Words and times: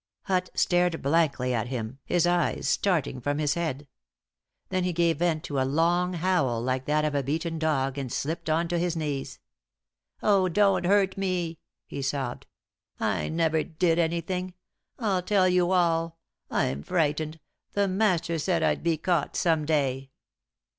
Hutt 0.23 0.49
stared 0.55 0.99
blankly 1.03 1.53
at 1.53 1.67
him, 1.67 1.99
his 2.05 2.25
eyes 2.25 2.67
starting 2.67 3.21
from 3.21 3.37
his 3.37 3.53
head. 3.53 3.87
Then 4.69 4.83
he 4.83 4.93
gave 4.93 5.19
vent 5.19 5.43
to 5.43 5.59
a 5.59 5.63
long 5.63 6.13
howl 6.13 6.59
like 6.59 6.85
that 6.85 7.05
of 7.05 7.13
a 7.13 7.21
beaten 7.21 7.59
dog, 7.59 7.99
and 7.99 8.11
slipped 8.11 8.49
on 8.49 8.67
to 8.69 8.79
his 8.79 8.95
knees. 8.95 9.37
"Oh, 10.23 10.49
don't 10.49 10.87
hurt 10.87 11.17
me!" 11.17 11.59
he 11.85 12.01
sobbed. 12.01 12.47
"I 12.99 13.29
never 13.29 13.61
did 13.63 13.99
anything! 13.99 14.55
I'll 14.97 15.21
tell 15.21 15.47
you 15.47 15.69
all. 15.71 16.17
I'm 16.49 16.81
frightened 16.81 17.39
the 17.73 17.87
master 17.87 18.39
said 18.39 18.63
I'd 18.63 18.81
be 18.81 18.97
caught 18.97 19.35
some 19.35 19.65
day!" 19.65 20.09